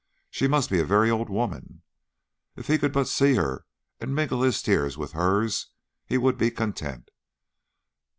She 0.31 0.47
must 0.47 0.71
be 0.71 0.79
a 0.79 0.83
very 0.83 1.11
old 1.11 1.29
woman. 1.29 1.83
If 2.55 2.65
he 2.65 2.79
could 2.79 2.91
but 2.91 3.07
see 3.07 3.35
her 3.35 3.67
and 3.99 4.15
mingle 4.15 4.41
his 4.41 4.59
tears 4.63 4.97
with 4.97 5.11
hers 5.11 5.67
he 6.07 6.17
would 6.17 6.39
be 6.39 6.49
content. 6.49 7.09